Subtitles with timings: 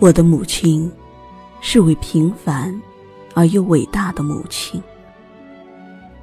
[0.00, 0.90] 我的母亲
[1.60, 2.80] 是位平凡
[3.34, 4.82] 而又伟大的母亲。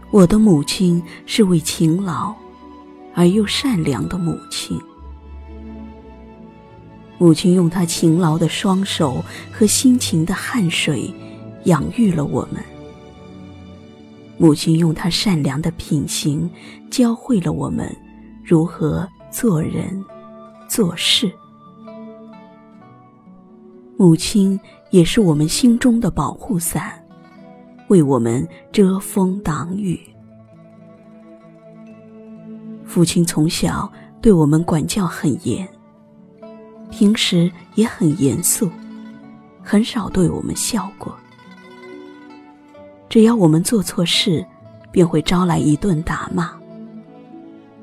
[0.10, 2.34] 我的母亲是位勤劳
[3.14, 4.82] 而又善良的母亲。
[7.20, 11.14] 母亲用她勤劳的双手和辛勤的汗水
[11.66, 12.64] 养育了我们。
[14.40, 16.50] 母亲用她善良的品行
[16.90, 17.96] 教会了我们
[18.44, 20.04] 如何做人、
[20.68, 21.32] 做事。
[24.00, 24.60] 母亲
[24.92, 27.04] 也是我们心中的保护伞，
[27.88, 30.00] 为我们遮风挡雨。
[32.86, 35.68] 父亲从小对我们管教很严。
[36.92, 38.70] 平时也很严肃，
[39.64, 41.14] 很少对我们笑过。
[43.10, 44.46] 只要我们做错事，
[44.92, 46.52] 便会招来一顿打骂。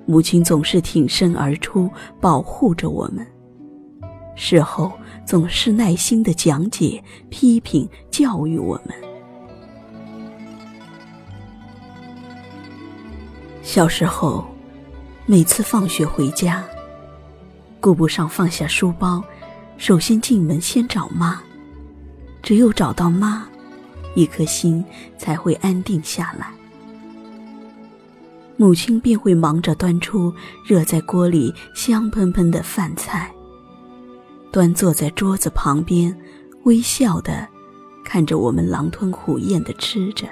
[0.06, 1.91] 母亲总是挺身而出，
[2.21, 3.27] 保护着我们。
[4.37, 4.93] 事后
[5.25, 8.95] 总是耐心的讲解、批评、教育我们。
[13.62, 14.45] 小时候，
[15.27, 16.65] 每次放学回家。
[17.81, 19.23] 顾不上放下书包，
[19.79, 21.43] 首先进门先找妈。
[22.43, 23.47] 只有找到妈，
[24.15, 24.85] 一颗心
[25.19, 26.49] 才会安定下来。
[28.57, 30.33] 母亲便会忙着端出
[30.65, 33.34] 热在锅里香喷喷的饭菜，
[34.55, 36.16] 端坐在桌子旁边，
[36.62, 37.44] 微笑的
[38.05, 40.28] 看着我们狼吞虎咽的吃着。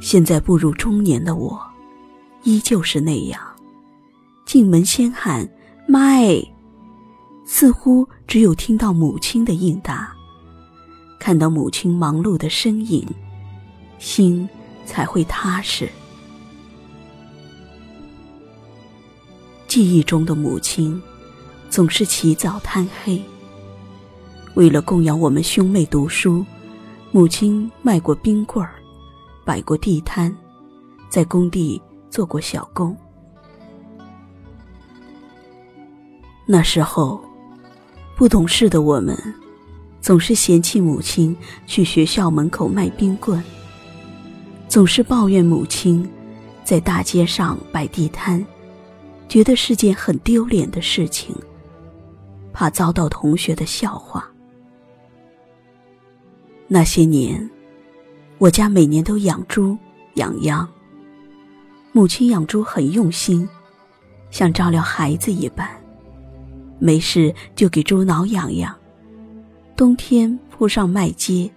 [0.00, 1.60] 现在步入中年的我，
[2.44, 3.42] 依旧是那样。
[4.46, 5.44] 进门先喊
[5.88, 6.12] “妈”，
[7.44, 10.14] 似乎只有听到母亲的应答，
[11.18, 13.04] 看到母亲忙碌的身影，
[13.98, 14.48] 心
[14.86, 15.90] 才会踏实。
[19.66, 21.02] 记忆中的母亲，
[21.72, 23.18] 总是起早贪黑。
[24.52, 26.44] 为了供养我们兄妹读书，
[27.12, 28.74] 母亲卖过冰棍儿，
[29.42, 30.36] 摆过地摊，
[31.08, 31.80] 在工地
[32.10, 32.94] 做过小工。
[36.44, 37.18] 那时候，
[38.18, 39.16] 不懂事的我们，
[39.98, 41.34] 总是嫌弃母亲
[41.66, 43.42] 去学校门口卖冰棍，
[44.68, 46.06] 总是抱怨母亲
[46.64, 48.44] 在大街上摆地摊，
[49.26, 51.34] 觉得是件很丢脸的事情，
[52.52, 54.28] 怕遭到同学的笑话。
[56.68, 57.50] 那些年，
[58.38, 59.76] 我家每年都养猪
[60.14, 60.68] 养羊，
[61.92, 63.48] 母亲养猪很用心，
[64.30, 65.68] 像照料孩子一般。
[66.78, 68.74] 没事就给猪挠痒痒，
[69.76, 71.50] 冬天铺上麦秸，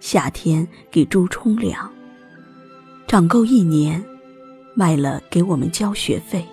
[0.00, 1.90] 夏天给猪冲凉。
[3.06, 4.04] 长够一年，
[4.74, 6.46] 卖了给我们交学费。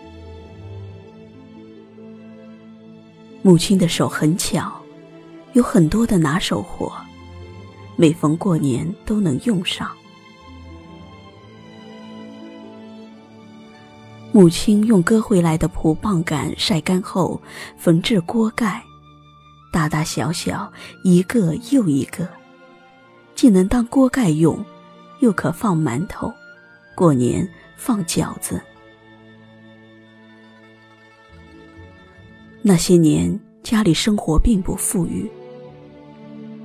[3.47, 4.69] 母亲的手很巧，
[5.53, 6.91] 有很多的拿手活，
[7.95, 9.89] 每逢过年都能用上。
[14.33, 17.41] 母亲用割回来的蒲棒杆晒干后
[17.77, 18.83] 缝制锅盖，
[19.71, 20.69] 大大小小
[21.05, 22.27] 一个又一个，
[23.33, 24.61] 既能当锅盖用，
[25.21, 26.29] 又可放馒头，
[26.93, 28.61] 过年放饺子。
[32.67, 35.25] 那些年家里生活并不富裕，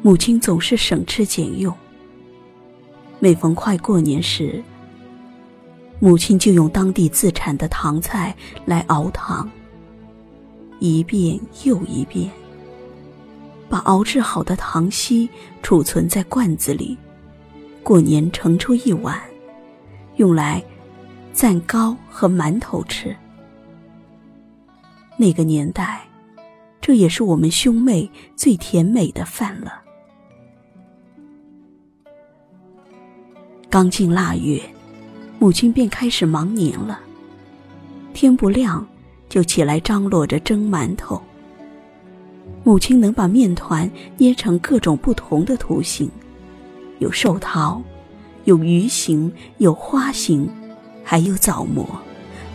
[0.03, 1.73] 母亲总是省吃俭用。
[3.21, 4.61] 每逢快过年时，
[6.01, 9.49] 母亲就用当地自产的糖菜来熬糖，
[10.81, 12.29] 一遍又一遍，
[13.69, 15.31] 把熬制好的糖稀
[15.63, 16.99] 储存在罐子里，
[17.85, 19.23] 过年盛出一碗，
[20.17, 20.61] 用来
[21.33, 23.17] 蘸糕和馒头吃。
[25.17, 26.07] 那个年代，
[26.81, 29.81] 这也是我们兄妹最甜美的饭了。
[33.71, 34.61] 刚进腊月。
[35.39, 37.01] 母亲便开始忙年了。
[38.15, 38.87] 天不亮，
[39.29, 41.21] 就起来张罗着蒸馒头。
[42.63, 46.09] 母亲能把面团捏成各种不同的图形，
[47.01, 47.83] 有寿桃，
[48.45, 50.49] 有鱼形，有花形，
[51.03, 51.85] 还有枣模，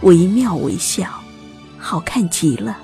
[0.04, 1.06] 惟妙惟肖，
[1.88, 2.78] 好看极了。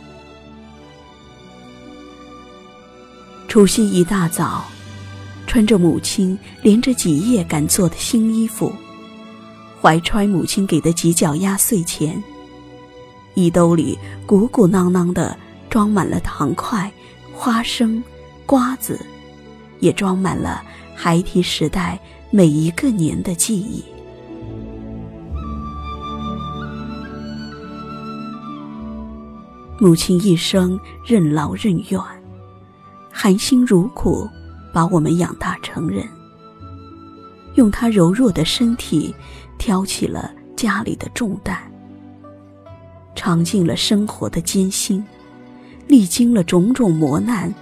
[3.50, 4.64] 除夕一大早，
[5.46, 8.74] 穿着母亲连着几夜赶做的新衣服。
[9.82, 12.24] 怀揣母亲给的几角压岁钱，
[13.34, 15.38] 衣兜里鼓鼓囊囊的
[15.70, 16.90] 装满了糖块、
[17.34, 18.02] 花生、
[18.46, 18.98] 瓜子，
[19.82, 20.64] 也装满了
[20.96, 22.00] 孩提时代
[22.32, 23.84] 每一个年的记忆。
[29.84, 32.00] 母亲一生任劳任怨，
[33.12, 34.26] 含辛茹苦
[34.72, 36.08] 把我们养大成人，
[37.56, 39.14] 用她柔弱的身体
[39.58, 41.58] 挑起了家里的重担，
[43.14, 45.04] 尝尽了生活的艰辛，
[45.86, 47.54] 历经了种种磨难，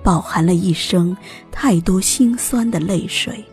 [0.00, 1.16] 饱含了一生
[1.50, 3.44] 太多心酸的泪水，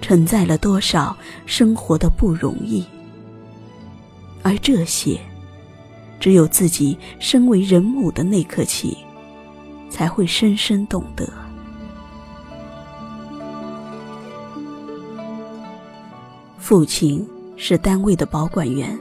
[0.00, 1.16] 承载了多少
[1.46, 2.84] 生活的不容易，
[4.44, 5.18] 而这些。
[6.22, 8.96] 只有自己身为人母的那刻起，
[9.90, 11.28] 才会深深懂得。
[16.56, 18.96] 父亲是单位的保管员，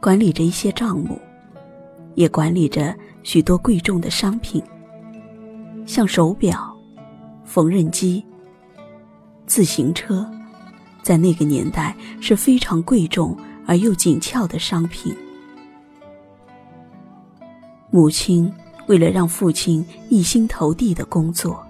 [0.00, 1.20] 管理着一些账目，
[2.16, 2.92] 也管理着
[3.22, 4.60] 许多贵重的商品，
[5.86, 6.76] 像手表、
[7.44, 8.26] 缝纫机、
[9.46, 10.28] 自行车，
[11.00, 13.38] 在那个年代是非常贵重
[13.68, 15.16] 而又紧俏的商品。
[17.90, 18.52] 母亲
[18.86, 21.66] 为了让父亲一心投地的工作，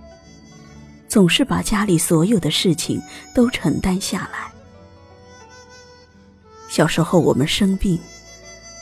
[1.09, 3.01] 总是把家里所有的事情
[3.33, 4.51] 都承担下来。
[6.69, 7.99] 小时候我们生病，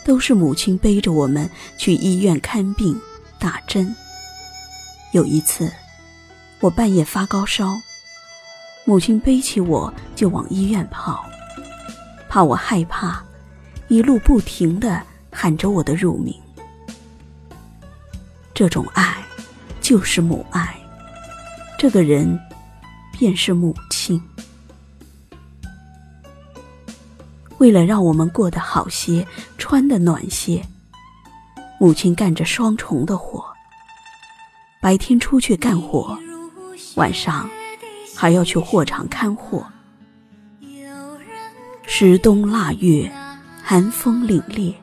[0.04, 2.98] 都是母亲背着我们去医院看病、
[3.38, 3.94] 打针。
[5.12, 5.70] 有一次，
[6.60, 7.78] 我半夜发高烧，
[8.84, 11.24] 母亲背起我就往医院跑，
[12.28, 13.22] 怕我害怕，
[13.88, 16.34] 一路不停的喊着我的乳名。
[18.56, 19.22] 这种爱，
[19.82, 20.74] 就是母爱。
[21.78, 22.40] 这个人，
[23.12, 24.18] 便是母亲。
[27.58, 29.26] 为了让我们过得好些，
[29.58, 30.64] 穿得暖些，
[31.78, 33.44] 母亲干着双重的活：
[34.80, 36.18] 白天出去干活，
[36.94, 37.46] 晚上
[38.16, 39.66] 还要去货场看货。
[41.86, 43.12] 时冬腊月，
[43.62, 44.74] 寒风凛冽。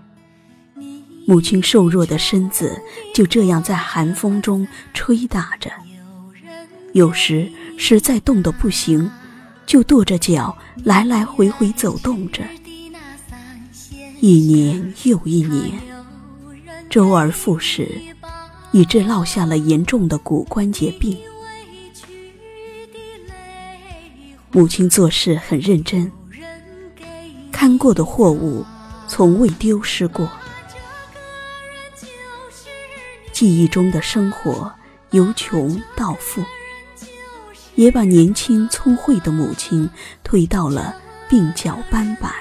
[1.25, 2.81] 母亲瘦弱的身子
[3.13, 5.71] 就这样在寒风中吹打着，
[6.91, 9.09] 有时实在冻得不行，
[9.65, 12.43] 就跺着脚来来回回走动着。
[14.19, 15.79] 一年又一年，
[16.89, 17.89] 周而复始，
[18.71, 21.17] 以致落下了严重的骨关节病。
[24.51, 26.11] 母亲做事很认真，
[27.51, 28.65] 看过的货物
[29.07, 30.29] 从未丢失过。
[33.43, 34.73] 记忆中的生活
[35.11, 36.41] 由穷到富，
[37.75, 39.89] 也把年轻聪慧的母亲
[40.23, 40.95] 推到了
[41.29, 42.33] 鬓角斑白、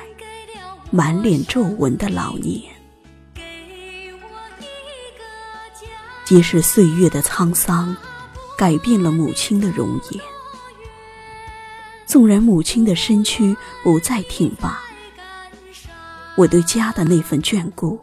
[0.92, 2.72] 满脸皱纹的老年。
[6.24, 7.96] 皆是岁月的沧桑，
[8.56, 10.22] 改变了母亲的容颜。
[12.06, 14.80] 纵然母亲的身躯不再挺拔，
[16.36, 18.00] 我对家的那份眷顾，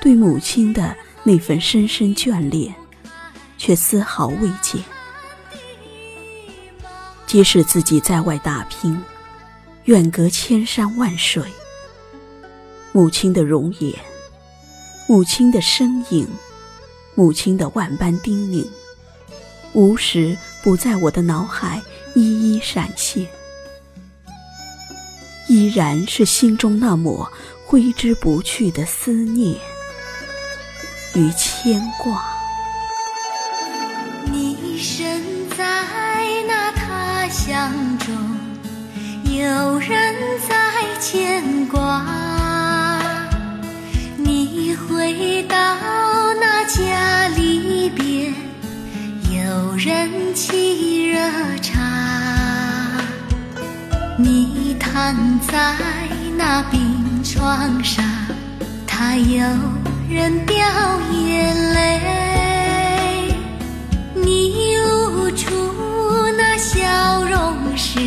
[0.00, 0.96] 对母亲的。
[1.28, 2.74] 那份深深眷恋，
[3.58, 4.82] 却丝毫未减。
[7.26, 8.98] 即使自己在外打拼，
[9.84, 11.42] 远隔千山万水，
[12.92, 13.92] 母亲的容颜，
[15.06, 16.26] 母亲的身影，
[17.14, 18.66] 母亲的万般叮咛，
[19.74, 21.82] 无时不在我的脑海
[22.14, 23.26] 一一闪现。
[25.46, 27.30] 依然是心中那抹
[27.66, 29.54] 挥之不去的思念。
[31.18, 32.22] 与牵挂。
[34.30, 35.20] 你身
[35.56, 35.64] 在
[36.46, 38.14] 那他乡中，
[39.24, 40.14] 有人
[40.48, 40.54] 在
[41.00, 42.06] 牵挂。
[44.16, 45.56] 你回到
[46.34, 48.32] 那家里边，
[49.32, 51.82] 有人沏热茶。
[54.16, 55.74] 你躺在
[56.36, 56.80] 那病
[57.24, 58.04] 床上，
[58.86, 59.44] 他有。
[60.10, 60.56] 人掉
[61.12, 63.34] 眼泪
[64.14, 65.52] 你露出
[66.34, 68.00] 那笑容时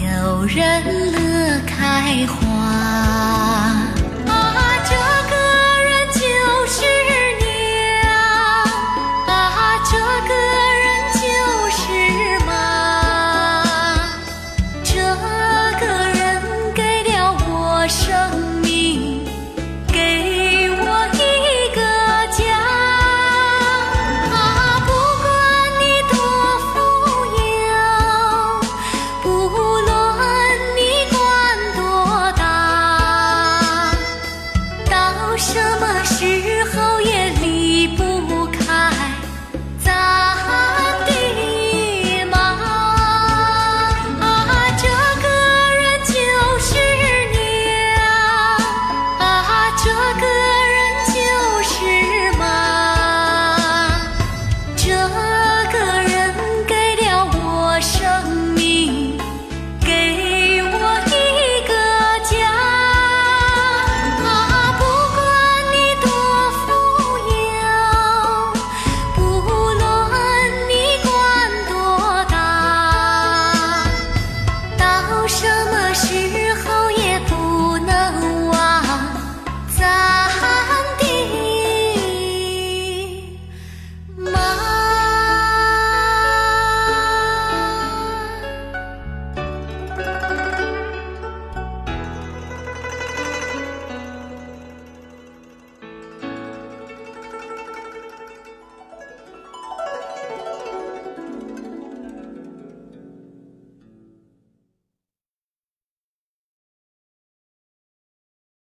[0.00, 3.67] 有人乐开花。